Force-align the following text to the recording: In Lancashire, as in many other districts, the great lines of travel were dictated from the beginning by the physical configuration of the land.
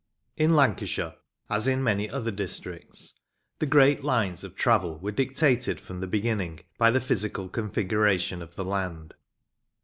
In 0.35 0.55
Lancashire, 0.55 1.13
as 1.47 1.67
in 1.67 1.83
many 1.83 2.09
other 2.09 2.31
districts, 2.31 3.19
the 3.59 3.67
great 3.67 4.03
lines 4.03 4.43
of 4.43 4.55
travel 4.55 4.97
were 4.97 5.11
dictated 5.11 5.79
from 5.79 5.99
the 5.99 6.07
beginning 6.07 6.61
by 6.79 6.89
the 6.89 6.99
physical 6.99 7.47
configuration 7.47 8.41
of 8.41 8.55
the 8.55 8.65
land. 8.65 9.13